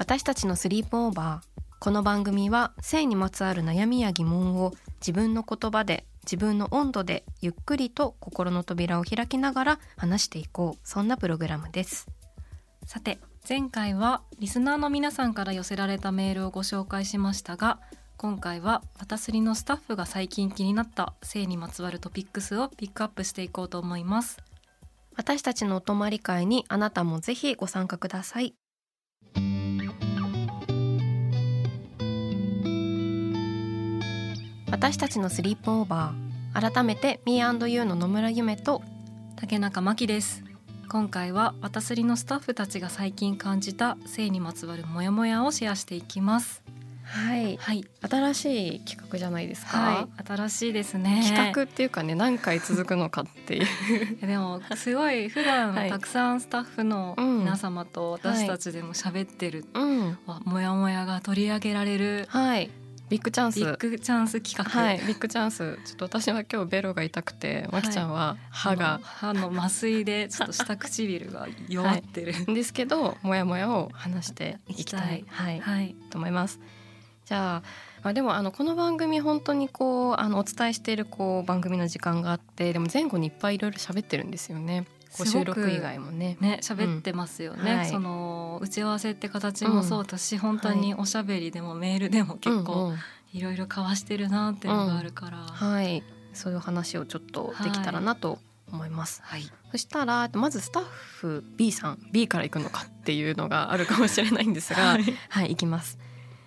[0.00, 1.62] 私たちのスリープオーバー。
[1.78, 10.88] この番組は性にまつわる悩みや疑問を自分の言葉で自分の温度でゆっくりと心の扉を開きながら話していこう。
[10.88, 12.08] そんなプログラムです。
[12.86, 17.78] さて前回はリスナーの皆さんから寄せられたメールをご紹介しましたが
[18.16, 24.38] 今回は私のスタッフが最近気になった性にまつわるトピックスをピックアップしていこうと思います。
[25.14, 28.54] 私たちのお泊まり会にあなたもぜひご参加ください
[34.70, 36.72] 私たちのスリープオーバー。
[36.72, 38.82] 改めて Me&You の野村夢と
[39.36, 40.44] 竹中真希です。
[40.88, 46.62] 今回は私のスタッフたちが最近感じた性にまつわるモヤモヤをシェアしていきます。
[47.02, 47.84] はい、はい。
[48.08, 50.24] 新しい企画じゃないですか、はい。
[50.24, 51.24] 新しいですね。
[51.26, 54.26] 企画っていうかね何回続くのかっていう。
[54.26, 55.90] でもすごい普段はい。
[55.90, 60.18] たくさんスタッフの皆様と私たちでも喋ってる、うん。
[60.26, 62.70] わモヤモヤが取り上げられるはい
[63.10, 63.58] ビッグチャンス。
[63.58, 65.78] ビッグチャンス企画、はいビッグチャンス。
[65.84, 75.24] ちょっと私は今日ベロが痛くてまきちゃんは歯あがの、歯の麻酔でちょっと下唇が弱ってる、ですけどモヤモヤを話していきたい。
[75.26, 75.96] はい、はい。
[76.10, 76.60] と思います。
[77.24, 77.62] じゃあ
[78.02, 84.86] まあ、でもあのこの番組本当にこうあのお伝えしているこう番組の時間があってでも前後にいっぱいいろいろ喋ってるんですよね
[85.18, 86.36] ごく収録以外もね。
[86.40, 87.86] ね喋ってますよね、うんはい。
[87.88, 92.98] その打ち合わせって形もそうだし、本当におしゃべりでもメールでも結うん構うん。
[93.32, 96.02] いろいろ交わしてるなっていうのがあるから、はい。
[96.32, 98.38] そういう話をちょっとできたらなと
[98.72, 99.22] 思います。
[99.24, 99.42] はい。
[99.70, 105.04] そしたらまずスタッフ B さん B から行くのかっていうのがあるかもしれないんですが、はい。
[105.28, 105.98] はい、いきます。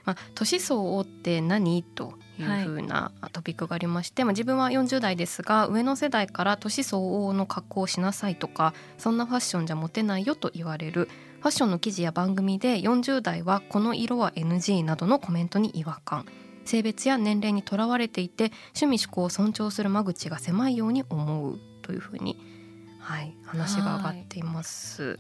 [0.04, 1.84] まあ、年相応って何？
[1.84, 16.26] というふうなトピックがありまして、まあ、自分は40代ですが上の世代から年相応の格好をしなさいとかそんなファッションじゃモテないよと言われるファッションの記事や番組で40代はこの色は NG などのコメントに違和感
[16.66, 22.38] 性別や年齢にとらわれていて趣味思考を尊重する間口が狭いように思うというふうに、
[23.00, 25.20] はい、話が上がっています。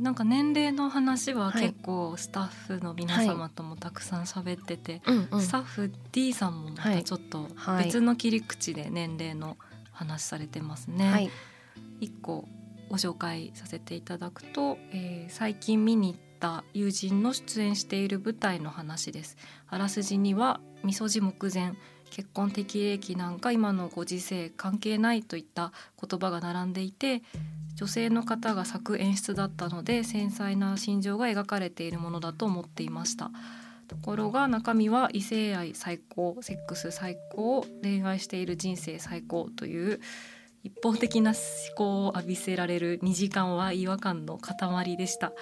[0.00, 5.40] なんか年齢の話は結構スタッフの皆様ともたくさん喋ってて、うんうん。
[5.40, 7.84] スタッフ D さんもまたちょっとはい。
[7.84, 9.56] 別の切り口で年齢の
[9.92, 11.10] 話されてますね。
[11.10, 11.30] はい。
[12.00, 12.48] 一個
[12.88, 19.36] ご紹介させていただくと、えー最近見に行った友人の出演している舞台の話です。
[19.68, 21.72] あらすじにはみそじ目前
[22.10, 27.22] 結婚適齢期なんか今のご時世関係ないといった言葉が並んでいて
[27.76, 33.30] 女性の方が作演出だったので繊細な心情が描かれているものだと思っていました。
[33.88, 40.00] ところが中身は異性愛最高セックス最高恋愛している人生最高という
[40.62, 41.38] 一方的な思
[41.76, 45.32] 考を浴びせられる2時間は違和感の塊でした。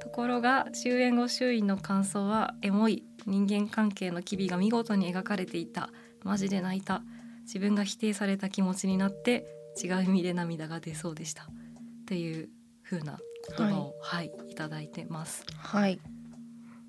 [0.00, 5.90] ところが終演後周囲の感想はエモい人間関係の機微が見事に描かれていた。
[6.22, 7.02] マジで泣いた。
[7.42, 9.46] 自分が否定された気持ちになって
[9.82, 11.48] 違う意味で涙が出そうでした。
[12.08, 12.48] っていう
[12.82, 13.18] 風な
[13.58, 16.00] 言葉をはい、い、ただいてますはい。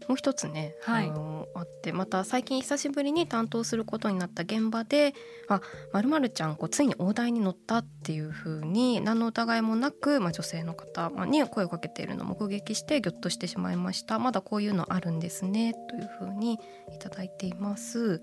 [0.08, 5.14] もう一つね、はいあのあってまた最近久しぶりに担当することになった現場で
[5.50, 5.62] 「あ
[5.92, 18.22] まるまるちゃんこうついに大台に乗った」っていう風に何の疑いもなく、まあ、女性の方まあに声をかけているのを目撃してギョッとしてしまいましたまだこういうのあるんですねという風にいただいています。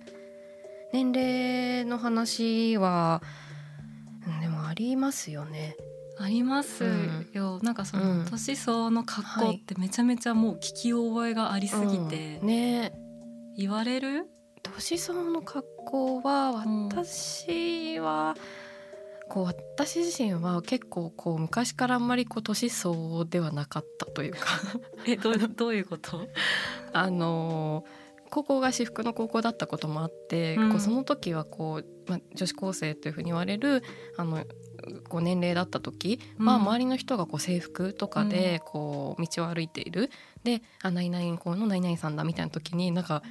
[0.93, 3.23] 年齢の話は
[4.26, 5.76] うんでもありますよね。
[6.19, 6.85] あります。
[7.33, 8.25] よ、なんかその、うん。
[8.25, 12.47] 年相応の格好ってめちゃめちゃもう聞き覚えがありすぎて、うん。
[12.47, 12.93] ね。
[13.57, 14.27] 言われる？
[14.63, 18.35] 年相応の格好はうん私は、
[19.29, 24.39] こう私自身は結構こう昔からあんまりこう年相応ではなかったというか。
[25.07, 26.27] えどうどういうこと？
[26.93, 27.85] あの
[28.31, 30.71] 高校が私服の高校だったこともあって、うん。
[30.71, 33.83] こうその時はこう、まあ、女子高生というふうに言われる
[34.17, 34.45] あの
[35.08, 36.62] こう年齢だった時は、うん。
[36.62, 40.11] 周りの人がこう制服とかでこう道を歩いている。
[40.44, 43.23] で「あ何々校の何々さんだ」みたいな時になんか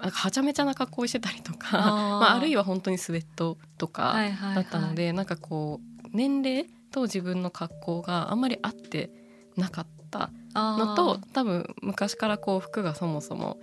[0.00, 1.84] なんかはちゃめちゃな格好をしてたりとかあー。
[2.20, 4.54] まあ、あるいは本当にスウェットとかはいはいはい。
[4.56, 9.10] だったので、なんかこう年齢と自分の格好があんまり合って
[9.56, 13.58] なかったのと多分昔からこう服がそもそも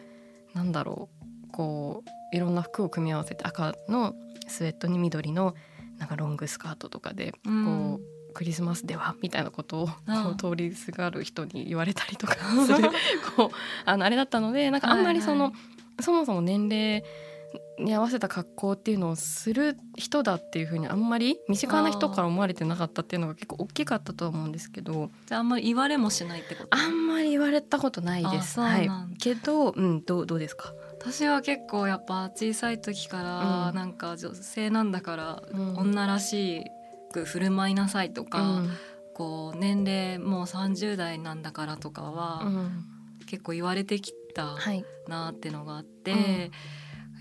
[0.53, 1.09] なんだろ
[1.47, 4.13] うこういろんな服を組み合わせて赤の
[4.47, 5.55] スウェットに緑の
[6.03, 7.65] なんかロングスカートとかでうん。
[7.97, 12.35] こう、クリスマスではみたいなことをこあう通りすがる人に言われたりとか
[12.65, 12.89] する。
[13.37, 13.49] こう
[13.85, 15.49] あのあれだったのでなんかあんまりその、は
[15.99, 16.03] い。
[16.03, 17.03] そもそも年齢
[17.79, 26.75] に合わせた格好っていうのをする人だっていうふうにあんまり身近な人から思われてなかったっていうのが結構大きかったとは思うんですけどじゃああんまり言われもしないってこと？
[26.75, 28.59] あんまり言われたことないです。
[28.59, 28.89] はい。
[29.19, 30.73] けど、うん、どうどうですか、
[31.05, 33.75] 私は結構やっぱ小さい時からうん。
[33.75, 35.77] なんか女性なんだからうん。
[35.77, 36.63] 女らし
[37.11, 38.69] く振る舞いなさいとか、うん。
[39.13, 42.85] こう年齢もう30代なんだからとかはうん。
[43.27, 44.85] 結構言われてきたはい。
[45.07, 46.17] なってのがあって、うん。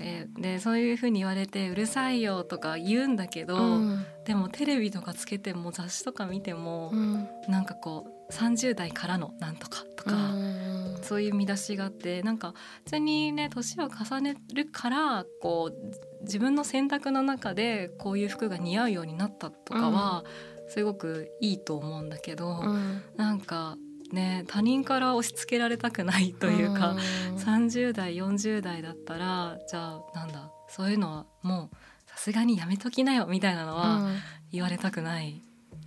[0.00, 4.06] えーでそういうふうに言われてうるさいよとか言うんだけど、うん。
[4.24, 7.28] でもテレビとかつけても雑誌とか見てもう、ん。
[7.48, 10.14] なんかこう30代からのなんとかとか。
[10.34, 20.22] うんそういう見出しがあってなんか普通にね年を重ねるからこう自分の選択の中でこういう服が似合うようになったとかは、
[20.68, 23.02] すごくいいと思うんだけど、うん。
[23.16, 23.76] なんか
[24.12, 27.36] ね他人から押し付けられたくないというか、うん。
[27.36, 31.76] 30代40代だったらじゃあなんだそういうのはもう
[32.08, 34.16] さすがにやめときなよみたいなのはうん。
[34.52, 35.42] 言われたくない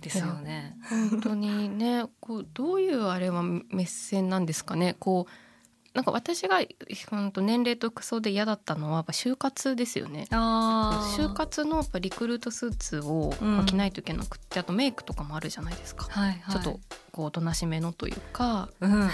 [0.06, 0.76] ですよね。
[1.10, 4.94] 本当にねこうどういうあれは目線なんですかね。
[4.98, 5.32] こう
[5.96, 6.60] なんか私が
[7.08, 10.26] 本当年齢と服装で嫌だったのはやっぱ就活ですよね。
[10.30, 13.32] 就活のやっぱリクルートスーツを
[13.66, 16.80] 着ないといけなくって、あとメイクとかもあるじゃないですか、はいはい、ちょっと
[17.12, 18.68] こうおとなしめのというか。
[18.80, 19.08] うん、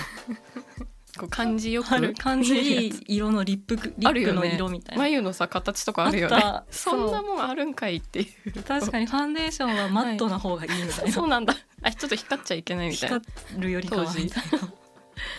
[1.19, 2.15] こう感じよく。
[2.15, 2.55] 感じ。
[2.55, 6.43] いい色のリップリップの色みたいな、眉のさ形とかあるよね。
[6.71, 8.63] そんなもんあるんかいっていう。
[8.63, 11.55] 確かにファンデーションはマットな方がいいみたいな、そうなんだ。
[11.83, 13.21] あちょっと光っちゃいけないみたいな。
[13.21, 14.73] 光るよりかはみたいな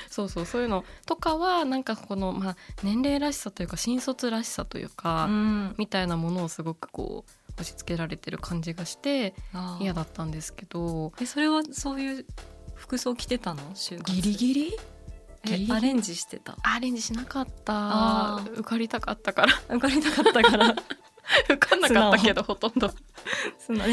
[0.09, 5.75] そうそうそういうのとかはなんかこの、まあ、年齢らしさというか新卒らしさというか、うん。
[5.79, 9.33] みたいなものをすごくこう押し付けられてる感じがして
[9.79, 11.13] 嫌だったんですけど。
[11.19, 12.25] えそれはそういう
[12.75, 13.61] 服装着てたの？
[14.05, 14.77] ギリギリ？
[15.71, 16.57] アレンジしてた？
[16.63, 18.41] アレンジしなかった。
[18.53, 19.53] 受かりたかったから。
[19.69, 20.75] 受かりたかったから。
[21.49, 22.93] 受かんなかったけどほとんど。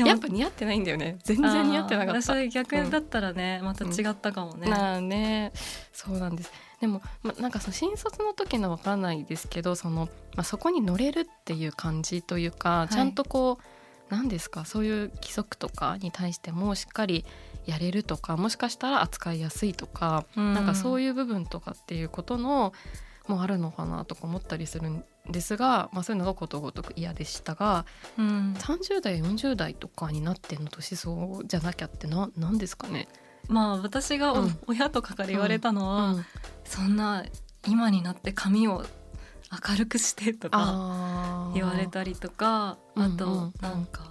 [0.05, 1.19] やっぱ似合ってないんだよね。
[1.25, 2.33] 全然似合ってなかった。
[2.33, 5.53] あー私逆だったらね、また違ったかもね、なあね。
[5.93, 6.53] そうなんです。
[6.81, 12.95] でも、ま、なんかその新卒の時のわからないですけどその、まあ、そこに乗れるっていう感じというか、い。
[12.95, 13.65] ちゃんとこう
[14.11, 14.65] 何ですか？
[14.65, 17.25] そういう規則とかに対してもしっかり
[17.67, 22.73] やれるとかもしかしたら扱いやすいとか、なんかそういう部分とかっていうことの
[23.29, 27.85] もあるのかなとか思ったりするんですが、まあ、そういうのがことごとく嫌でしたが
[28.19, 33.07] うん、30代40代とかになっての年相じゃなきゃってな何ですかね、
[33.49, 34.59] まあ私がおうん。
[34.67, 36.25] 親とかから言われたのは、うん。
[36.65, 37.25] そんな
[37.69, 38.85] 今になって髪を
[39.51, 44.11] 明るくしてとか言われたりとかあとなんか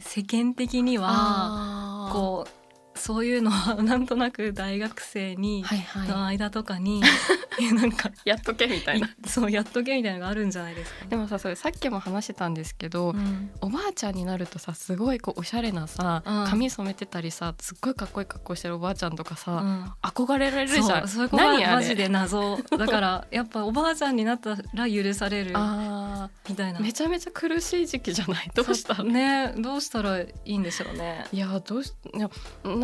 [0.00, 2.61] 世間的にはこう
[2.94, 6.08] そういうのはなんとなく大学生にはいはい。
[6.08, 7.02] の間とかに
[7.74, 9.08] なんかやっとけみたいな。
[9.26, 11.06] そうやっとけみたいなのがあるんじゃないですか。
[11.06, 13.50] でもさそれさっきも話してたんですけど、うん。
[13.60, 16.46] おばあちゃんになるとさすごいこうおしゃれなさ、うん。
[16.46, 19.84] 髪染めてたりさすっごいかっこいい格好してるおばあちゃんとかさ、うん。
[20.02, 21.08] 憧れられるじゃん。
[21.08, 21.66] そうそれ？
[21.66, 22.58] マジで謎。
[22.78, 26.78] だからやっぱおばあちゃんになったら許されるあみたいな。
[26.80, 28.50] ーめちゃめちゃ苦しい時期じゃない？
[28.54, 31.26] どうしたねどうしたらいいんでしょうね。
[31.32, 32.30] いやどうしいや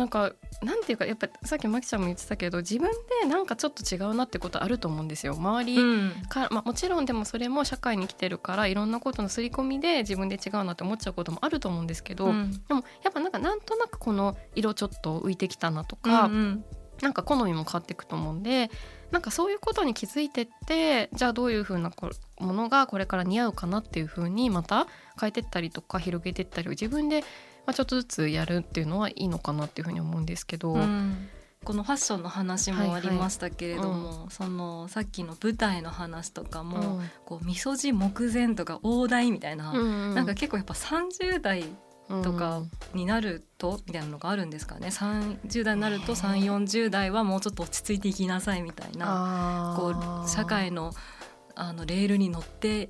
[0.09, 2.89] なんかなんていうかやっぱさっきまきちゃんも言ってたけど自分
[3.21, 5.35] でなんかちょっと違うなってことあると思うんですよ。
[5.35, 6.11] 周り、うん。
[6.27, 12.51] からまあ、もちろんでもそれも社会に来てるからいろんなことの刷り込みで自分で違うなって思っちゃうこともあると思うんですけど、うん。
[12.67, 16.65] でもやっぱなんかなんとなくこの色ちょっと浮いてきたなとか、うん
[17.01, 18.69] なんか好みも変わっていくと思うんで
[19.11, 24.85] なんかそういうことに気づいてってじゃあどういう風なこものがこれから似合うかなっていう風にまた
[25.19, 27.23] 変えてったりとか広げてったりを自分で、
[27.69, 30.73] まあ、ちょっとずつやるっていうのはいいのかなっていう風に思うんですけど。
[30.73, 31.29] うん。
[31.63, 39.77] このファッションの話もありましたけれども、そのさっきの舞台の話とかも、こうみそじ目前とか大台みたいな、う
[40.11, 41.65] んなんか結構やっぱ30代
[42.23, 44.87] とかになるとみたいなのがあるんですかね。
[44.87, 50.93] 30代になると3 4 0代はもうちょっと落ち着いていきなさいみたいなこう社会の
[51.55, 52.89] あのレールに乗って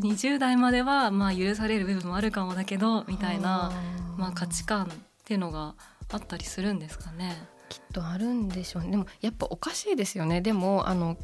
[0.00, 3.72] 20代まではまあ許される部分もあるかもだけどみたいな
[4.16, 4.88] まあ価値観っ
[5.24, 5.74] ていうのが
[6.10, 7.36] あったりするんですかね。
[7.68, 8.90] きっとあるんでしょうね。
[8.90, 10.40] でもやっぱおかしいですよね。
[10.40, 11.16] でもあの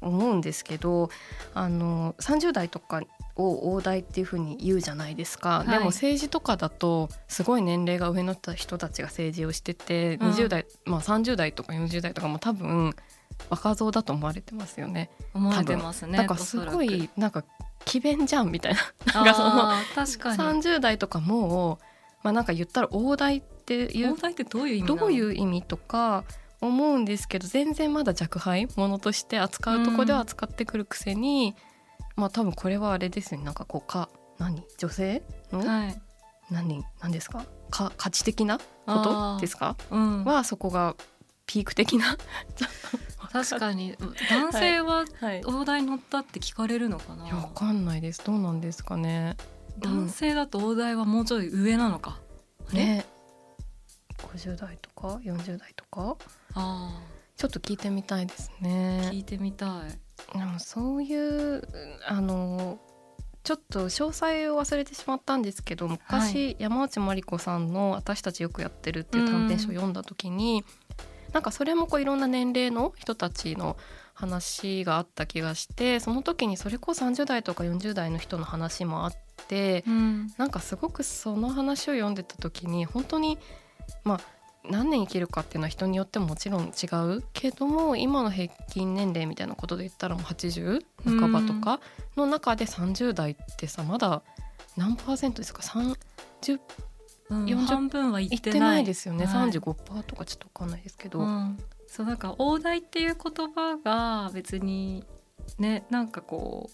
[0.00, 1.10] 思うんですけど
[1.54, 3.02] あの30代とか
[3.36, 12.94] を大台っていうふうに言うじゃないですか、はい、でも政治とかだとすごい年齢が上の人たちが政治をしてて、うん、20代、まあ、30代とか40代とかも多分
[13.50, 15.10] 若造だと思われてますよね。
[15.34, 16.18] 思われてますね。
[16.18, 17.44] だからすごいなんか
[17.84, 18.80] 詭弁じゃんみたいな。
[19.14, 20.62] なんかその確かに。
[20.62, 21.78] 30代とかも
[22.22, 26.24] まあなんか言ったら大台っていう大台ってどういう意味どういう意味とか
[26.60, 31.54] 思うんですけど全然まだ若輩ものとして扱うとこでは扱ってくるくせに、
[32.16, 33.44] うん、まあ多分これはあれですね。
[33.44, 34.64] なんかこうか何？
[34.76, 35.22] 女性？
[35.52, 36.00] の、はい、
[36.50, 36.84] 何？
[37.00, 37.44] 何ですか？
[37.70, 40.96] か価値的なことですか、うん、はそこが
[41.46, 42.16] ピーク的な
[43.32, 43.96] 確かに。
[44.30, 45.04] 男性は
[45.44, 48.22] 大台乗ったって聞かれるのかな、はいはい、わかんないです。
[48.24, 49.36] どうなんですかね。
[49.78, 52.18] 男性だと大台はもうちょい上なのか？
[52.72, 53.04] ね
[54.18, 56.16] 50代とか？40代とか？
[56.54, 57.00] あ
[57.36, 59.08] ちょっと聞いてみたいですね。
[59.12, 60.38] 聞いてみたい。
[60.38, 61.62] でもそういう
[62.06, 62.78] あの
[63.44, 70.64] ちょっと詳細を忘れてしまったんですけど昔、はい、山内真理子さんの「私たちよくやってる」っていう短編集を読んだ時に、
[71.32, 73.76] なんかそれもこういろんな年齢の人たちの
[74.14, 79.12] 話があった気がしてその時にそれこそ30代とか40代の人の話もあっ
[79.46, 83.38] て、うん、なんかすごくその話を読んでた時に本当に
[84.04, 84.20] まあ
[84.68, 91.80] 何年生きるかっていうのは人によってももちろん違うけども今の平均年齢みたいなことで言ったらもう80半ばとか
[92.16, 94.22] の中で30代ってさまだ
[94.76, 95.88] 何パーセントですか？30
[96.50, 96.60] うん、
[97.28, 98.84] 半分はいってない。
[98.84, 105.04] ですよね、はい、35%とかちょっと分かんないですけど、うん、そうなんか大台っていう言葉が別に
[105.58, 106.70] ねなんかこ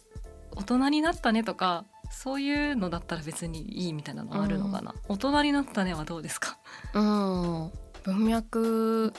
[0.55, 6.59] う大人になったねとかそういうのだったら別にいいみたいなのあるのかな、うん、大人になったねはどうですか？
[6.95, 7.73] うん。
[8.05, 9.13] 文脈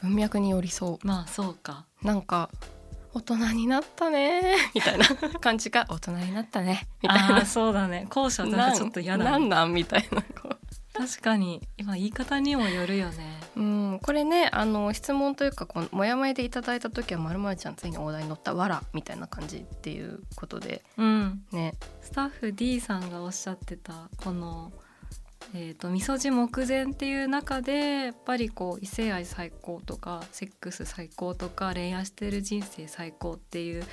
[0.00, 1.06] 文脈によりそう。
[1.06, 1.86] まあそうか。
[2.02, 2.50] なんか
[3.14, 5.06] 大人になったねみたいな
[5.40, 7.46] 感じが大人になったねみたいな。
[7.46, 8.06] そうだね。
[8.10, 9.72] 後者だとちょっと嫌ななんなん？
[9.72, 10.22] みたいな
[10.94, 13.40] 確かに今言い方にもよるよね。
[13.56, 24.72] うん、これねあの質問というかこのもやもやでいただいた時はまるまるちゃんついに大台に乗ったわらみたいな感じっていうことで、うん、ねスタッフ D さんがおっしゃってたこの
[25.54, 33.84] えーと、みそじ目前っていう中でやっぱりこう異性愛最高とかセックス最高とか恋愛してる人生最高っていう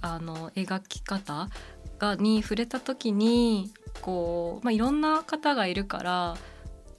[0.00, 1.48] あの描き方
[1.98, 6.36] がに触れた時にこう、まあ、いろんな方がいるから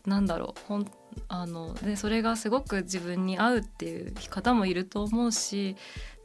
[0.05, 0.91] なんだろうほん
[1.29, 5.75] あのでそれがすごく自分に合うっていう方もいると思うし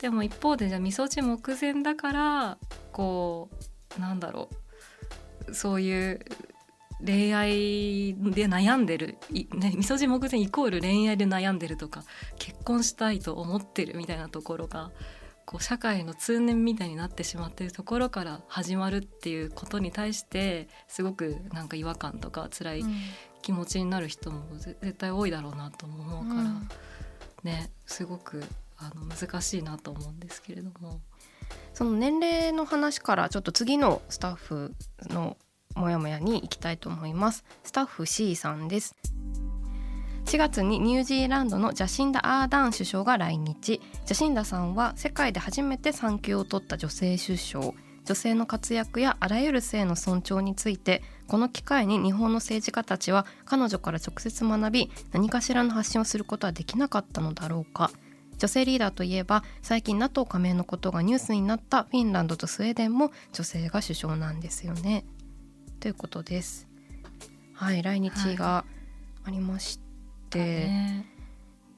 [0.01, 2.59] でも一方でじゃあみそじ目前だから
[2.93, 3.49] こ
[3.97, 4.49] うなんだろ
[5.49, 6.21] うそういう
[7.05, 12.05] 恋愛で悩んでる、みそじ目前イコール恋愛で悩んでるとか
[12.39, 14.93] 結婚したいと思ってるみたいなところが
[15.53, 22.85] こう社会の通念みたいになってしまっているところから始まるっていうことに対してすごくなんか違和感とか辛い
[23.43, 26.69] 気持ちになる人も絶対多いだろうなと思うから、うん、
[27.43, 28.43] ねすごく
[28.79, 31.01] あの難しいなと思うんですけれども。
[31.75, 34.75] その年齢の話からちょっと次のスタッフ
[35.09, 35.37] の
[35.75, 37.45] モヤモヤに行きたいと思います。
[37.65, 38.95] スタッフ C さんです
[40.25, 47.73] 4月にニュージーランドのジャシンダ・アーダーン首相が来日ジャシンダさんは世界で初めて産休を取った女性首相
[48.05, 57.91] 女性の活躍やあらゆる性の尊重についてこの機会に日本の政治家たちは彼女から直接学び何かしらの発信をすることはできなかったのだろうか
[58.39, 65.05] 女性リーダーといえば最近 NATO 加盟のことがニュースになったフィンランドとスウェーデンも女性が首相なんですよね。
[65.79, 66.67] ということです。
[67.55, 68.65] はい来日が
[69.25, 69.92] ありました、
[70.39, 71.07] ね、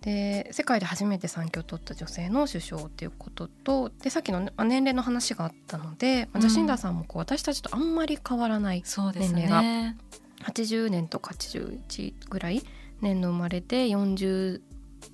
[0.03, 9.97] で世界で初めて産休を取った女性の首相っていうこととでさっきの年齢の話があったので、うん、ジャシンダさんもこう私たちとあんまり変わらない年齢が、ね、
[10.43, 12.63] 80年とか81ぐらい
[13.01, 14.61] 年の生まれで40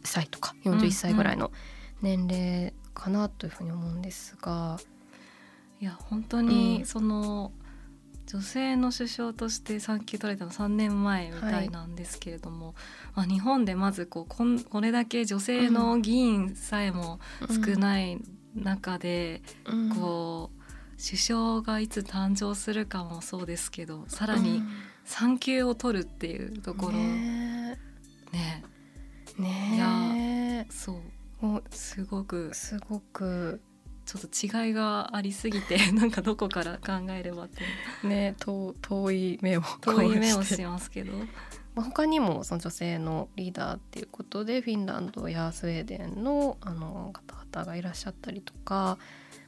[0.04, 1.52] 歳とか41歳ぐらいの
[2.02, 4.78] 年齢かなというふうに思うんですが。
[5.80, 7.52] いや本当にその、
[8.32, 12.74] 女性の首相として産休取れたの3年前みたいなんですけれども、はい、
[13.16, 17.18] まあ、日本でまずこうこんこれだけ女性の議員さえも
[17.48, 18.18] 少ない
[18.54, 20.60] 中で、うん、こう
[21.04, 24.62] 首相がいつ誕生するかもそうですけどさらに
[25.04, 26.92] 産休を取るっていうところ。
[26.92, 27.78] ね
[28.30, 28.62] ね。
[29.38, 32.50] ねいやそうすごく。
[32.52, 33.60] すごく
[34.10, 37.62] ちょっと違いがありすぎて なんかどこから考えればって
[38.06, 41.12] ね遠遠い目を遠い目をしますけど。
[41.72, 48.98] まあ、他にもその女性のリーダーっていうことでフィンランドやスウェーデンのあの方々がいらっしゃったりとか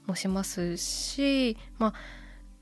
[0.07, 1.95] もしますしま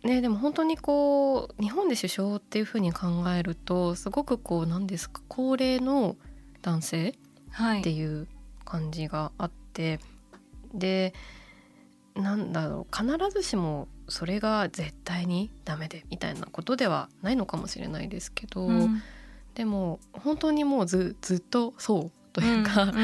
[0.03, 6.17] あねでも本当にこう日本で首相っていうふうに考えるとすごくこう何ですか高齢の
[6.63, 7.15] 男性
[7.51, 8.29] はいっていう
[8.65, 9.99] 感じがあって、
[10.73, 11.13] で
[12.15, 19.03] なんだろう必ずしもそれが絶対にダメでみたいなことではないのかもしれないですけど、うん。
[19.55, 22.97] でも本当にもうずずっとそうというか、うんうん。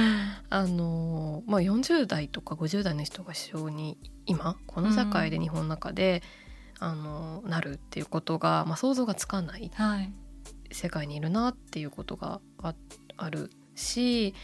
[0.51, 6.23] あのまあ、40代とか50代の人が首相に今この社会で日本の中で、
[6.79, 10.13] あのなるっていうことが、まあ、想像がつかないはい。
[10.73, 12.75] 世界にいるなっていうことがあ
[13.17, 14.35] あるし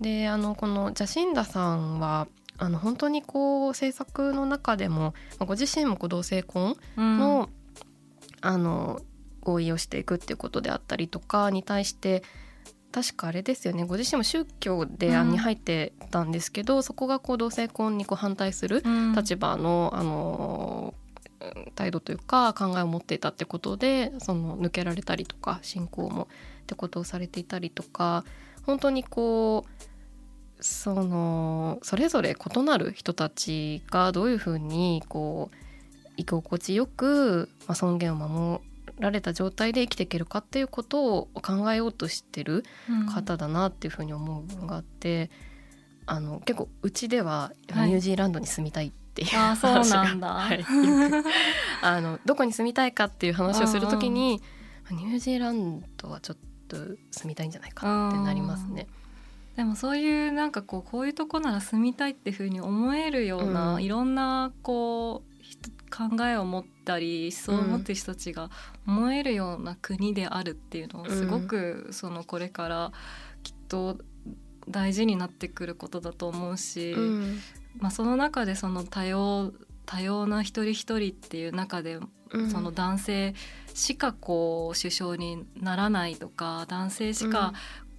[0.00, 2.28] であのこのジャシンダさんは
[2.62, 7.48] あの本当にこう政策の中でも、まあご自身もこう同性婚の,、
[8.40, 9.00] あの
[9.40, 12.22] 合意をしていくっていうことであったりとかに対して
[12.92, 19.12] 確かあれですよねご自身も宗教で、あうんに入ってたんですけどそこがこう同性婚にこう反対するうん。
[19.12, 20.94] 立場の、あの
[21.40, 26.28] うん態度というか考えを持っていたってことでその抜けられたりとか信仰も
[26.62, 28.24] ってことをされていたりとか
[28.64, 29.91] 本当にこう
[30.62, 35.56] そのそれぞれ異なる人たちがどういうふうにこう
[36.16, 38.62] 居心地よく、まあ、尊厳を守
[38.98, 43.06] られた状態で生きていけるかっていうことを考えようとしてるうん。
[43.06, 45.30] 方だなっていうふうに思う部分があって、
[46.06, 47.88] あの結構うちでははい。
[47.88, 50.28] ニュージーランドに住みたいっていうあーそうなんだ。
[50.34, 50.64] はい
[51.82, 54.40] あのどこに住みたいかっていう話をするときに
[54.90, 56.36] ニュージーランドはちょっ
[56.68, 56.76] と
[57.10, 58.86] 住みたいんじゃないかってなりますね。
[59.56, 63.82] でもそういうなんかこうこういうとこなら住みたいっていうふうに思えるような、うん。
[63.82, 65.58] いろんなこうひ
[65.90, 68.48] 考えを持ったり思想を持ってる人たちが
[68.86, 72.92] 思えるような国であるっていうのをすごくそのこれから
[73.42, 73.98] きっと
[74.68, 77.38] 大事になってくることだと思うし、うん。
[77.78, 79.52] まあ、その中でその多様
[79.84, 81.98] 多様な一人一人っていう中で
[82.30, 82.50] うん。
[82.50, 83.34] その男性
[83.74, 87.52] しかこう首相にならないとか男性しか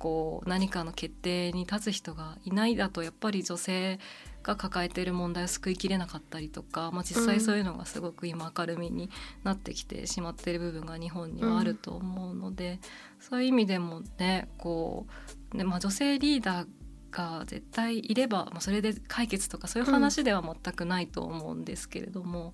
[0.03, 3.99] こう何かの決定に立つ人がいないだとやっぱり女性
[4.43, 9.09] が抱えている問題を救いきれなかったりとか、まあ、実際そういうのがすごく今明るみに
[9.45, 12.81] なってきてしまっている部分が日本にはあると思うので、
[13.21, 15.07] そういう意味でもねこ
[15.53, 16.67] うね、まあ、女性リーダー
[17.09, 22.53] が絶対いれば、まあ、それで解決とかそういう話では全くないと思うんですけれども、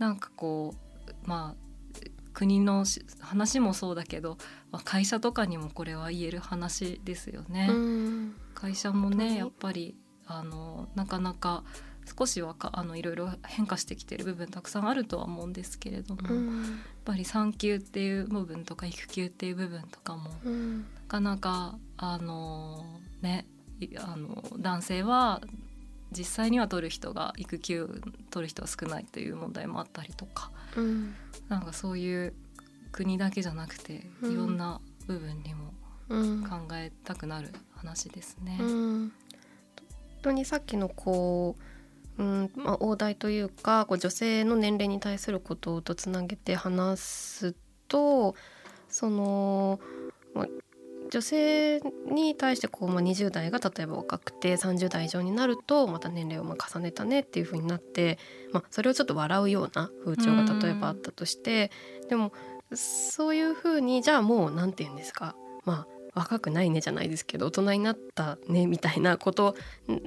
[0.00, 1.69] なんかこうまあ
[2.40, 4.38] 国のし話もそうだけど、
[4.72, 7.68] まあ、会社とかにもこれは言える話ですよね。
[7.70, 8.34] うん。
[8.54, 9.94] 会社もねやっぱり
[10.26, 11.64] あのなかなか
[12.18, 20.78] 少しはかあのいろいろ変化してきてる部分たくさんあるとは思うんですけれども、やっうんぱり産休っていう部分とか育休っていう部分とかもうん。
[20.78, 22.86] なかなかあの
[23.20, 23.46] ね
[23.80, 25.42] いあの男性は
[26.10, 28.00] 実際には取る人が育休
[28.30, 31.14] 取る人は少ないという問題もあったりとかうん。
[31.48, 32.34] なんかそういう
[32.92, 34.32] 国だけじゃなくてうん。
[34.32, 35.74] いろんな部分にも
[36.08, 36.42] うん。
[36.42, 38.58] 考えたくなる話ですね。
[38.60, 38.68] うん。
[38.98, 39.12] 本
[40.22, 41.56] 当にさっきのこ
[42.18, 47.54] う、うんまあ、大台というかこう女性の年齢に対することとつなげて話す
[47.88, 48.34] と
[48.88, 49.80] その、
[50.34, 50.46] まあ
[51.10, 58.18] 女性に対してこう、まあ、20代が例えば若くて30代以上になるとまた年齢をまあ重ねたねっていう風になって、
[58.52, 61.70] まあ、それをちょっと笑うような風潮が例えばあったとして
[62.08, 62.32] でも
[62.72, 69.56] そういう風にじゃあもう何て言うんですかまあ若くないねじゃないですけど大人になったねみたいなこと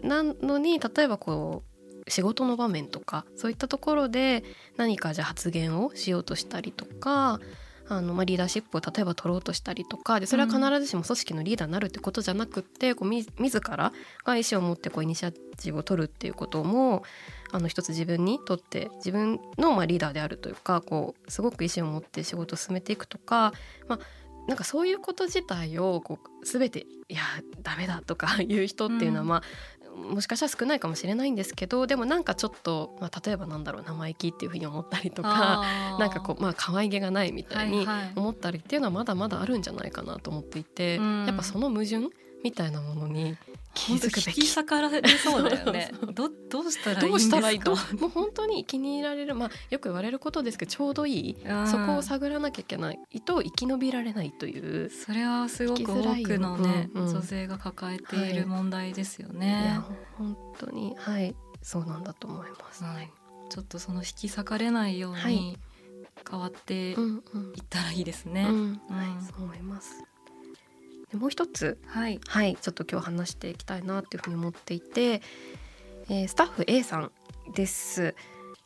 [0.01, 1.63] なのに例えばこ
[2.05, 4.43] う仕事の場面とかそういったところで
[4.77, 7.39] 何かじゃあ発言をしようとしたりとか
[7.87, 13.91] あの、まあ、リーダーシップを例えば取ろうとしたりとかでそれは必ずしも組織のリーダーになるってことじゃなくってこうみ自ら
[14.23, 17.03] が意思を持ってこうイニシアチブを取るっていうことも
[17.51, 23.53] あの一つ自分にとって自分のまあリーダーであるというかこうすごく意思を持って仕事を進めていくとか、
[23.87, 23.99] まあ、
[24.47, 27.21] なんかそういうこと自体をこう全て「いや
[27.61, 29.27] ダメだ」とか いう人っていうのは、うん。
[29.27, 29.43] まあ
[29.95, 35.63] もしかしたら少ないかもしれないんですけどでもなんかちょっと、まあ、例えばなんだろう生意気っていうふうに思ったりとか
[35.99, 38.11] なんかこうまあ可愛げがないみたいにはいはい。
[38.15, 41.25] 思ったりっていうのはまだまだあるんじゃないかなと思っていて、うん。
[41.25, 42.09] やっぱその矛盾
[42.43, 43.37] みたいなものに
[43.73, 44.27] 気づくべき。
[44.27, 45.91] 引き裂かれそうだよね。
[46.13, 47.39] どどうしたらいいんですか？
[47.39, 47.71] どうしたらいいと？
[47.97, 51.37] もう本当に気に入られるまあよく言われることですけどちょうどいい。
[51.67, 57.13] そこを探らなきゃいけないと生き延びられないというそれはすごく多くのね、うんうん。
[57.13, 59.65] 女性が抱えている問題ですよね、い。
[59.67, 59.85] や
[60.17, 61.35] 本当にはい。
[61.61, 63.09] そうなんだと思います、はい。
[63.49, 65.35] ちょっとその引き裂かれないようはい。
[65.35, 65.57] に
[66.29, 67.23] 変わっていっうん。
[67.33, 68.81] うんたらいいですね、うん。
[68.89, 69.07] はい。
[69.25, 69.97] そう思います。
[69.99, 70.05] で
[71.17, 71.79] もう一つ。
[71.85, 72.19] はい。
[72.27, 72.57] はい。
[72.59, 75.21] ちょっと今日話していきたいなっていうふうに思っていて、
[76.09, 77.11] えースタッフ A さん
[77.53, 78.15] です。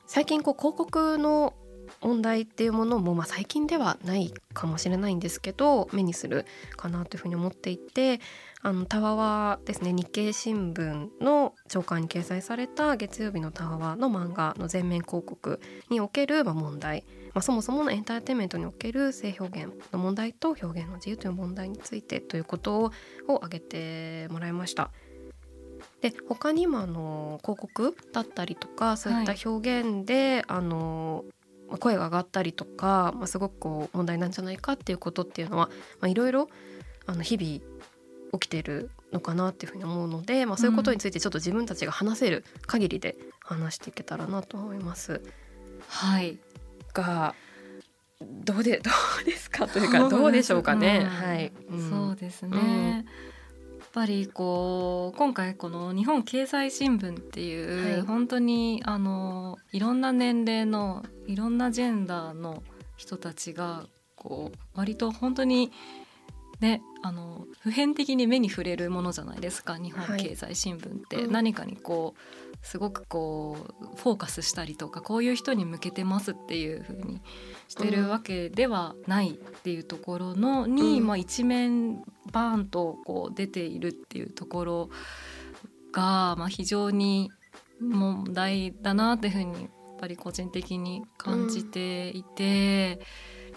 [0.05, 1.53] 最近こう広告の
[2.01, 6.45] 問題っていうものも、まあ、最近ではないかもしれないんですけど目にする
[6.75, 8.19] かなというふうに思っていて
[8.61, 9.93] あのタワワですね。
[9.93, 22.91] 日経新聞の朝刊に掲載された月曜日のタワワの漫画の全面広告における、まあ、問題、まあ、そもそものエンターテインメントにおける性表現の問題と表現の自由という問題についてということを
[23.27, 24.91] を挙げてもらいました。
[26.01, 31.36] で他にもあの広告だったりとかそういった表現で、あのまあ
[31.79, 35.67] 声が上がったりとか、まあ、すごくこう問題なんじゃないかっていうことっていうのは、
[35.99, 36.49] まあ、いろいろ
[37.05, 37.77] あの日々
[38.33, 45.21] 起きてるのかなっていうふうに思うので、まあ、そういうことについてちょっと自分たちが話せる限りで話していけたらなと思います。
[45.87, 46.37] はい。
[46.93, 47.35] が
[48.21, 48.89] どうでど
[49.21, 51.01] うですかというかどうでしょうかね。
[51.03, 51.89] うんはい、ん。
[51.89, 53.03] そうですね、やっ
[53.97, 58.01] ぱりこう今回この日本経済新聞っていう、はい。
[58.01, 62.61] 本当にあのいろんな年齢のいろんなジェンダーの
[62.95, 65.71] 人たちがこう割と本当に
[66.59, 71.31] ねあの普遍的に目に触れるものじゃないですか日本経済新聞って、うん。
[71.31, 72.13] 何かにこ
[72.46, 77.21] うすごくこうフォーカスしたりとかこういう人に向けてますっていう風に
[77.67, 81.07] してるわけではないっていうところのに、うん。
[81.07, 84.89] まあ、一面バーンとこう出ているっていうところ
[85.91, 87.31] が、まあ、非常に
[87.79, 93.01] 問題だなっていうふうにやっぱり個人的に感じていて。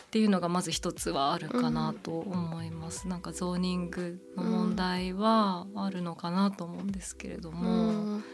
[0.01, 8.25] っていうのがまず一つはあるかなと思います、なんかゾーニングの問題はあるのかなと思うんですけれども、うん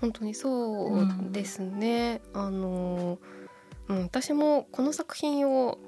[0.00, 2.20] 本当にそうですね。
[2.32, 3.18] あの、
[3.88, 5.78] うん、私もこの作品を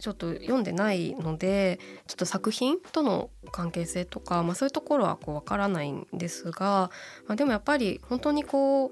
[0.00, 6.90] ちょっと読んでないのでちょっと作品との関係性とか、まあ、そういうところはこうわからないんですが、
[7.26, 8.90] まあ、でもやっぱり本当にこう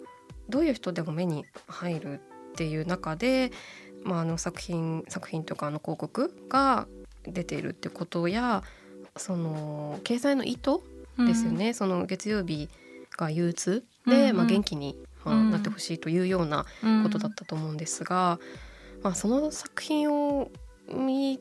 [0.49, 2.21] どういう人でも目に入る
[2.53, 3.53] っていう中で、
[4.05, 6.89] まあ、あの作品作品とかあの広告が
[7.25, 8.63] 出ているってことや
[9.17, 10.81] その掲載の意図
[11.25, 12.69] ですよね、その月曜日
[13.17, 14.37] が憂鬱で、うんうん。
[14.37, 15.51] まあ、元気に、まあうん。
[15.51, 18.39] なってほしいというようなうんことだったと思うんですが、
[19.03, 20.51] まあ、その作品を
[20.93, 21.39] 見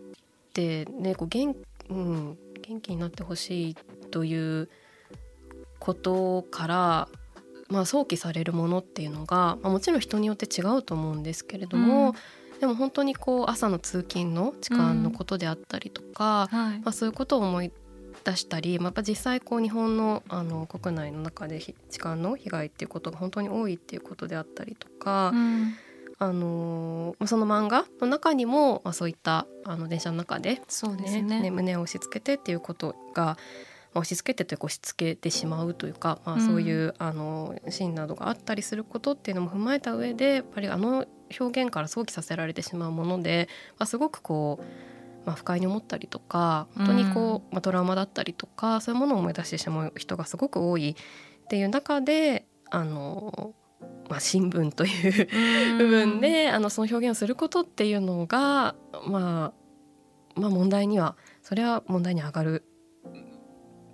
[0.53, 1.55] てねこう元,、
[1.89, 3.75] うん、元気になってほしい
[4.11, 4.69] という
[5.79, 7.09] ことから、
[7.69, 12.15] まあ、想起されるものっていうのが、まあ、もちろん人によって違うと思うんですけれども、
[12.59, 16.79] でも本当にこう朝の通勤の時間のことであったりとか、はい。
[16.79, 17.71] まあ、そういうことを思い
[18.25, 25.75] 出したり、まあ、やっぱ実際こう日本のあの国内の中でひ痴漢の被害っていうことが本当に多いっていうことであったりとか、うん。
[26.17, 31.41] あのーその漫画の中にも、まあ、そういったあの電車の中で、そうですね。
[31.41, 33.37] ね胸を押し付けてっていうことが、まあ
[33.99, 36.45] 押し付けてというか押し付けてしまうというか、まあ、うん。
[36.45, 41.05] そういう、あのシーンなどがあったりすることっていうのも踏まえた上でやっぱりあの
[41.39, 43.47] 表現から想起させられてしまうもので、
[43.79, 44.94] まあ、すごくこう、
[45.25, 50.95] まあ、不快に思ったりとか本当にこう、まあ、トラウマだったりとかそういうものを思い出してしまう人がすごく多い
[51.45, 53.53] っていう中であの、
[54.09, 58.75] まあ、新聞という部分で、あのその表現をすることっていうのが、
[59.07, 59.53] ま
[60.35, 62.63] あ、まあ問題にはそれは問題に上がる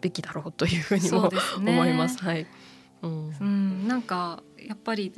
[0.02, 1.72] べきだろうというふうにもね。
[1.72, 2.18] 思います。
[2.24, 2.48] はい、
[3.02, 3.36] うん。
[3.40, 5.14] うん、なんかやっぱり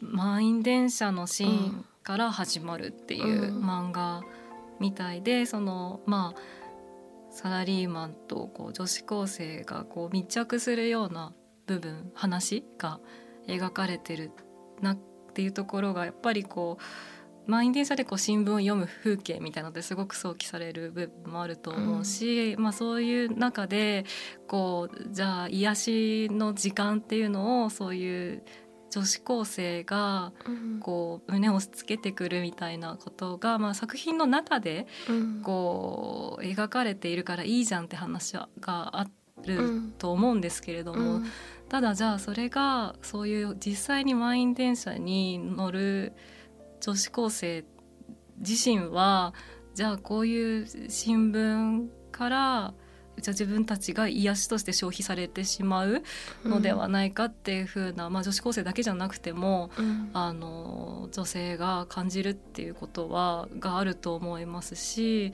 [0.00, 3.64] 満員電車のシーンから始まるっていううん。
[3.64, 4.22] 漫画
[4.84, 6.40] みたいで、そのまあ
[7.30, 11.32] サラリーマンとこう女子高生がこう密着するような
[11.66, 13.00] 部分話が
[13.48, 14.30] 描かれてる
[14.82, 14.98] なっ
[15.32, 24.04] ていうところがやっぱりこう満員電車でこう新聞を読む風景みたいなのですごく想起される部分もあると思うし、まあ、そういう中で
[24.46, 28.42] こうじゃあ癒しの時間っていうのをそういう
[28.94, 30.80] 女子高生がうん。
[30.80, 35.42] こう胸を押し付けてくるみたいなことが、まあ、作品の中でうん。
[35.42, 39.06] こう描かれているからいいじゃんって話があ
[39.42, 39.92] うるん。
[39.98, 41.24] と思うんですけれども、うん。
[41.68, 46.12] ただじゃあそれがそういう実際に満員電車に乗る
[46.80, 47.64] 女子高生
[48.38, 49.34] 自身は
[49.74, 52.74] じゃあこういう新聞から
[53.20, 56.02] じゃあ自分たちが癒しとして消費されてしまう
[56.44, 65.32] のではないかっていう風な、まあ、女子高生だけじゃなくても、うん、あの女性が感じるっていうことはがあると思いますし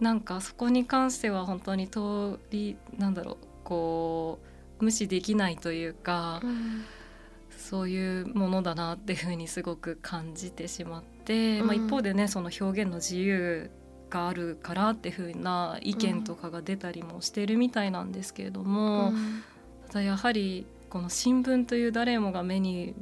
[0.00, 4.38] なんかそこに関しては本当に通りなんだろうこ
[4.80, 6.40] う無視できないというか。
[6.42, 6.84] うん
[7.58, 13.70] そういうものだなっていうふうにすごく感じてしまって、うん、まあ、一方でねその表現の自由
[14.08, 19.42] があるからっていうふうな意見とかが出たりもしてるみたいなんですけれども、うん、
[19.88, 22.94] ただやはりこの新聞という誰もが目に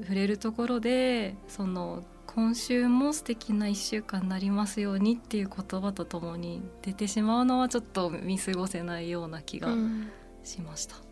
[0.00, 9.68] 触れるところでその今週も素敵な1週間になりますようにっていう言葉とともに出てしまうのはちょっと見過ごせないような気が
[10.44, 10.96] しました。
[10.96, 11.02] うん、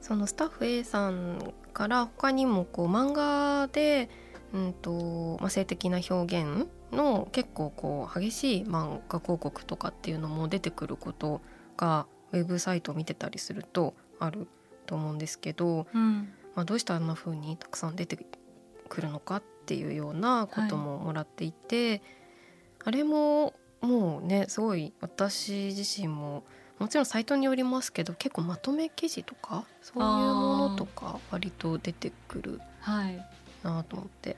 [0.00, 4.10] そのスタッフ A さんから他にもこう漫画で、
[4.52, 11.40] うんとまあ、性的な表現の結構こう激しい漫画広告とかっていうのも出てくること
[11.76, 14.46] がウェブサイトを見てたりするとある
[14.86, 18.18] と思うんですけど、うん、まあ、どうしてあんな風にたくさん出て
[18.88, 22.02] くるのかっていうようなことももらっていて、はい、
[22.84, 26.44] あれももうねすごい私自身も
[26.78, 32.60] もちろんサイトによりますけど結構まとめ記事とかそういうものとか割と出てくる
[33.62, 34.36] なと思って。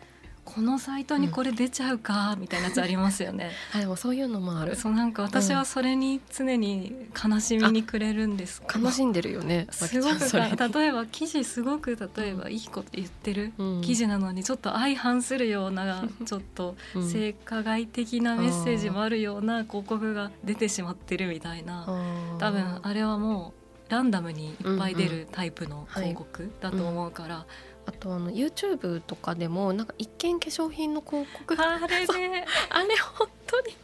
[0.49, 3.51] このサイトにこれ出ちゃうか、みたいなやつありますよね。
[3.75, 4.77] あでもそういうのもある。
[4.77, 8.63] そうなんか私はそれに常に悲しみにくれるんです。
[8.75, 9.67] 悲しんでるよね。
[9.71, 16.77] すごく例えば記事すごく例えばいいこと言ってる記事なのにちょっと相反するような、 ちょっと
[17.11, 21.85] 性加害的なメッセージもあるような広告が出てしまってるみたいな。
[22.39, 23.53] 多分あれはも
[23.89, 27.47] うランダムにいっぱい出るタイプの広告だと思うから。
[27.89, 32.45] あとあの YouTube とかでもなんか一見化粧品の広告あれね。
[32.69, 33.75] あれ本当に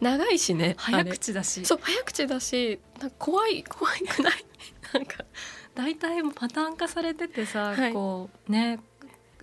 [0.00, 1.66] 長いしね早口だし。
[1.66, 4.44] そう早口だしなんか怖い怖いくない？
[4.94, 5.24] なんか。
[5.74, 8.78] 大体パターン化されててさ、はい、こうね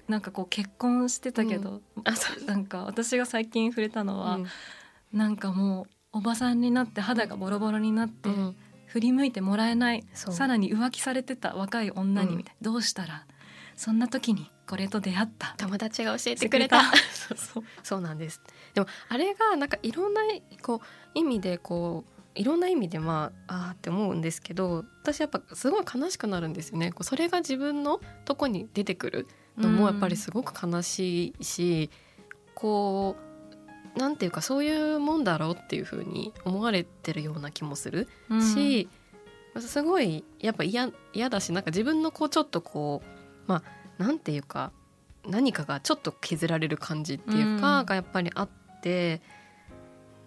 [0.08, 2.43] なんかこう結婚してたけど、うん、あそう。
[2.45, 4.47] なんか私が最近触れたのは、うん、
[5.13, 8.55] なんかもうおばさんになって肌がボロボロになって、うん、
[8.88, 13.25] 振り向いてもらえないさらに浮気されてた若い女にみたいな、どうしたら
[13.80, 15.56] そんな時にこれと出会った。
[15.58, 16.84] 友達が教えてくれた。
[16.84, 18.42] そうそうそうなんです。
[18.74, 20.22] でもあれがなんかいろんな
[20.62, 26.92] こう意味でこういろんな意味でまああって思うんですけど私やっぱすごい悲しくなるんですよね。
[27.00, 31.89] それが自分のとこに出てくるのもやっぱりすごく悲しいし、
[32.28, 33.15] うん、こ
[33.96, 38.10] うなんていうかそういうもんだろうっていうふうに思われてるような気もする
[38.54, 38.89] し、
[39.56, 40.92] うん、すごいやっぱ嫌
[41.30, 43.18] だしなんか自分のこうちょっとこう
[43.50, 44.72] まあなんていうか
[45.28, 48.50] 何かがちょっと削られる感じっていうか、がやっぱりあっ
[48.82, 49.22] て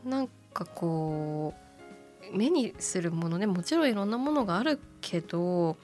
[0.05, 1.55] なんかこ
[2.33, 5.77] う目にするものねもちろんいろんなものがあるけど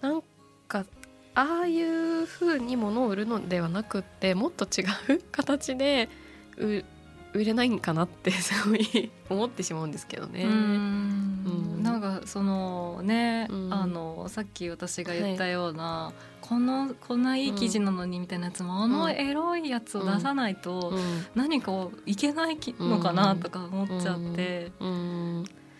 [0.00, 0.22] なん
[0.66, 0.86] か
[1.34, 6.08] ああいう風に物を売るのではなくってもっと違う形で
[6.56, 10.44] 売れないんかなって すごい思ってしまうんですけどね。
[10.44, 11.82] うん。
[11.82, 16.14] なんかそのね、うん、あのさっき私が言ったような、はい、
[16.50, 20.92] このこんないい記事なのにみたいなやつも、うん、あのエロいやつを出さないと
[21.36, 24.72] 何かいけないのかなとか思っちゃって、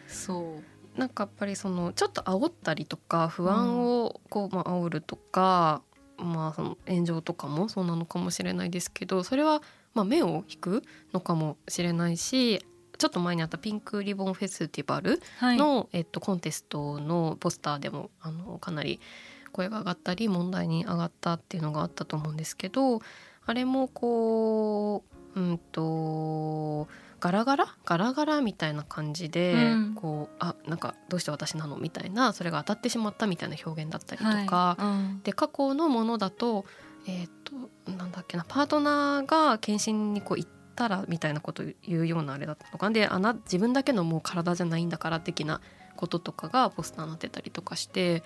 [0.06, 0.60] そ
[0.96, 0.98] う。
[0.98, 5.82] なんかやっぱりそのちょっと煽ったりとか不安をこう、まあ煽るとか、
[6.18, 9.62] まあその炎上とかもそうなのかもしれないですけどそれは
[9.94, 12.64] まあ、目を引くのかもしれないし
[12.98, 15.20] ちょっと前にあったピンクリボンフェスティバル
[15.56, 19.00] の、はい、えっと、コンテストのポスターでもあのかなり
[19.50, 23.00] 声が上がったり問題に上がったっていうのがあったと思うんですけど
[23.46, 26.88] あれもこううんと
[27.20, 27.76] ガラガラ？
[27.84, 31.76] ガラガラみたいな感じで、うん、こうあなんかどうして私なの？
[31.76, 34.82] みたいなそれが当たってしまったみたいな表現だったりとか、はい。
[34.82, 36.64] うん、で過去のものだと
[37.06, 42.92] えっ、となんだっけなパートナーが検診にこう行ったらみたいなこと言うようなあれだったのかな。
[42.92, 45.60] であな自分だけのもう体じゃないんだから的な
[45.96, 48.22] こととかがポスターになってたりとかして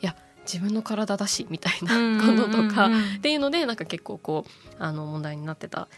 [0.00, 5.88] いや自分の体だしみたいなこととかっていうのでなんか結構こうあの問題になってた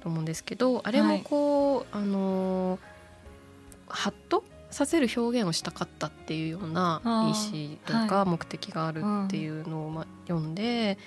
[0.00, 2.78] と思うんですけどあれもこう、はい、あの
[3.88, 10.98] ハッとさせる表現をしたかったっていうような意思とか目的があるっていうのをまあ読んで。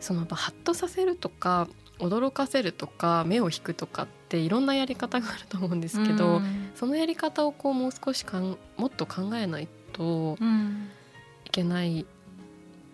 [0.00, 10.38] そのハッとさせるとか驚かせるとか目を引くとかっていろんなやり方があると思うんですけど、うん、そのやり方をこうもう少しかんもっと考えないと
[11.44, 12.06] いけない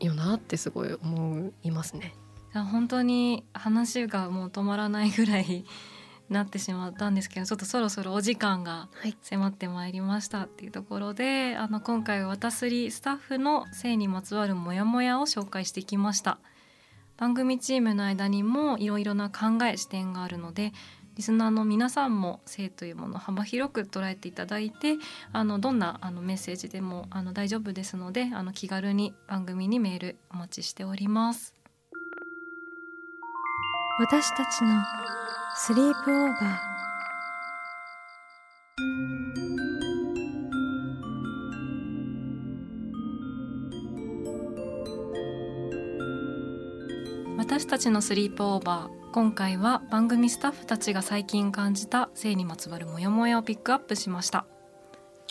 [0.01, 2.15] よなってすごい思いますね。
[2.53, 5.65] 本当に話がもう止まらないぐらい
[6.29, 8.89] なってしまったんですけどちょっとそろそろお時間が
[9.23, 16.39] 迫ってまいりましたっていうところで、はい、あの今回は「私りスタッフの性にまつわるモヤモヤを紹介してきました
[17.17, 20.73] 番組チームの間にもいろいろな考え視点があるので
[21.17, 24.97] リスナーの皆さんも性というものを幅広く捉えていただいて
[25.33, 31.55] あのどんなあのメッセージでもあの大丈夫ですのであの気軽に番組にメールお待ちしております。
[33.99, 34.85] 私たちの
[35.57, 36.77] スリープオーバー。
[47.39, 54.47] 私たちのスリープオーバー今回は番組スタッフたちが最近感じた性にまつわるモヤモヤをピックアップしました。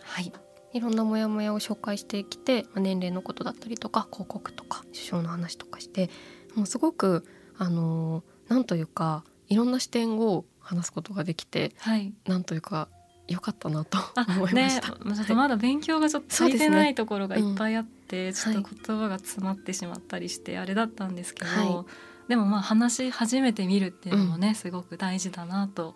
[0.01, 0.33] はい。
[0.73, 6.09] いろんなモヤモヤを紹介してきて年齢のことだったりとか広告とか首相の話とかして
[6.55, 7.25] もうすごく
[7.57, 12.89] あのなんというかいろんな視点を話すことができて、はい、なんというか
[13.27, 14.89] 良かったなと思いました。
[14.91, 21.85] ね、ちょっとまだ勉強がちょっと足りてないところがいっぱいあって、ねうん、ちょっと言葉が詰まってしまったりしてあれだったんですけど、はい、
[22.27, 25.95] でもまあ話し始めてみるっていうのもね、うん、すごく大事だなと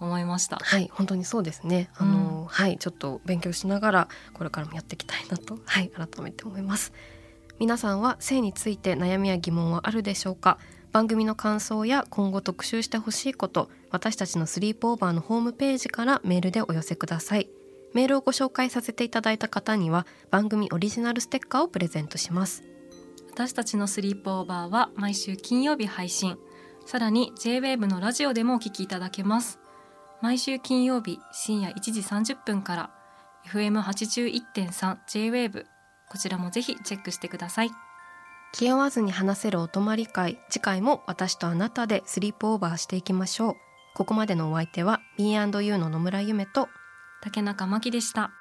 [0.00, 0.58] 思いました。
[0.62, 1.90] はい、本当にそうですね。
[1.96, 6.92] あの、うん、はいちょっと勉強しながらこれからもやっていきたいなとはい改めて思います。
[7.58, 10.58] 皆さんは性について悩みや疑問はあるでしょうか？
[10.90, 17.50] 番組の感想や今後特集してほしいこと私たちのスリープオーバーのホームページからメールでお寄せください
[17.92, 22.62] メールをご紹介させていただいた方には番組オリジナルステッカーをプレゼントします
[23.38, 26.36] 私たちのスリープオーバーは毎週金曜日配信。
[26.86, 29.60] さらに JWAVE のラジオでもお聞きいただけます。
[30.20, 32.90] 毎週金曜日深夜1時30分から
[33.46, 35.64] FM81.3 JWAVE
[36.08, 37.70] こちらもぜひチェックしてください。
[38.54, 40.40] 気負わずに話せるお泊まり会。
[40.50, 43.54] 次回も私とあなたでスリープオーバーしていきましょう。
[43.94, 46.68] ここまでのお相手は B&U の野村夢と
[47.22, 48.32] 竹中真希でした。